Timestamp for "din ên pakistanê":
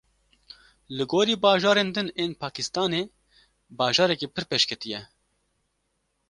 1.95-3.03